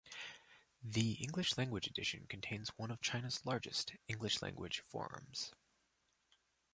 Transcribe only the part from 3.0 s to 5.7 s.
China's largest English language forums.